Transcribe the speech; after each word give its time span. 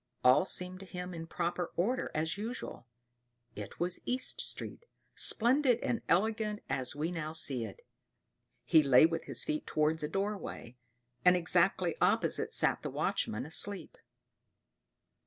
All 0.23 0.45
seemed 0.45 0.79
to 0.79 0.87
him 0.87 1.13
in 1.13 1.27
proper 1.27 1.71
order 1.75 2.09
as 2.15 2.35
usual; 2.35 2.87
it 3.55 3.79
was 3.79 4.01
East 4.03 4.41
Street, 4.41 4.85
splendid 5.13 5.79
and 5.81 6.01
elegant 6.09 6.63
as 6.67 6.95
we 6.95 7.11
now 7.11 7.33
see 7.33 7.65
it. 7.65 7.85
He 8.65 8.81
lay 8.81 9.05
with 9.05 9.25
his 9.25 9.43
feet 9.43 9.67
towards 9.67 10.01
a 10.01 10.07
doorway, 10.07 10.75
and 11.23 11.35
exactly 11.37 11.95
opposite 12.01 12.51
sat 12.51 12.81
the 12.81 12.89
watchman 12.89 13.45
asleep. 13.45 13.95